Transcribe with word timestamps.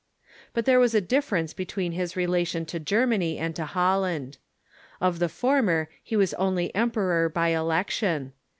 But 0.53 0.65
there 0.65 0.79
was 0.79 0.95
a 0.95 0.99
diflFerence 0.99 1.55
between 1.55 1.91
his 1.91 2.15
rela 2.15 2.47
tion 2.47 2.65
to 2.65 2.79
Germany 2.79 3.37
and 3.37 3.55
to 3.55 3.65
Holland. 3.65 4.39
Of 4.99 5.19
the 5.19 5.29
former 5.29 5.89
he 6.01 6.15
Avas 6.15 6.33
only 6.39 6.73
emperor 6.73 7.29
by 7.29 7.49
election. 7.49 8.33